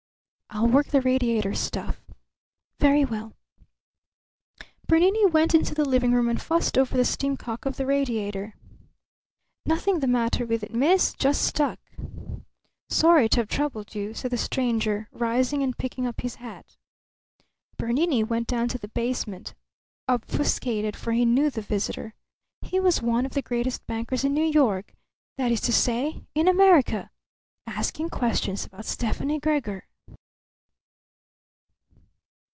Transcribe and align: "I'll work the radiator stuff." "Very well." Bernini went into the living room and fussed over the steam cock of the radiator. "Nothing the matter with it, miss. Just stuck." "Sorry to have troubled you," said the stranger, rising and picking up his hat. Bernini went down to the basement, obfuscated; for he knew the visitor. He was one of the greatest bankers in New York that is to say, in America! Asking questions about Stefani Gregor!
"I'll 0.53 0.67
work 0.67 0.87
the 0.87 0.99
radiator 0.99 1.53
stuff." 1.53 2.03
"Very 2.77 3.05
well." 3.05 3.37
Bernini 4.85 5.25
went 5.25 5.55
into 5.55 5.73
the 5.73 5.85
living 5.87 6.11
room 6.11 6.27
and 6.27 6.41
fussed 6.41 6.77
over 6.77 6.97
the 6.97 7.05
steam 7.05 7.37
cock 7.37 7.65
of 7.65 7.77
the 7.77 7.85
radiator. 7.85 8.55
"Nothing 9.65 9.99
the 10.01 10.07
matter 10.07 10.45
with 10.45 10.61
it, 10.61 10.73
miss. 10.73 11.13
Just 11.13 11.41
stuck." 11.43 11.79
"Sorry 12.89 13.29
to 13.29 13.39
have 13.39 13.47
troubled 13.47 13.95
you," 13.95 14.13
said 14.13 14.31
the 14.31 14.37
stranger, 14.37 15.07
rising 15.13 15.63
and 15.63 15.77
picking 15.77 16.05
up 16.05 16.19
his 16.19 16.35
hat. 16.35 16.75
Bernini 17.77 18.21
went 18.21 18.47
down 18.47 18.67
to 18.67 18.77
the 18.77 18.89
basement, 18.89 19.55
obfuscated; 20.09 20.97
for 20.97 21.13
he 21.13 21.23
knew 21.23 21.49
the 21.49 21.61
visitor. 21.61 22.13
He 22.61 22.77
was 22.77 23.01
one 23.01 23.25
of 23.25 23.35
the 23.35 23.41
greatest 23.41 23.87
bankers 23.87 24.25
in 24.25 24.33
New 24.33 24.43
York 24.51 24.95
that 25.37 25.49
is 25.49 25.61
to 25.61 25.71
say, 25.71 26.25
in 26.35 26.49
America! 26.49 27.09
Asking 27.65 28.09
questions 28.09 28.65
about 28.65 28.83
Stefani 28.85 29.39
Gregor! 29.39 29.87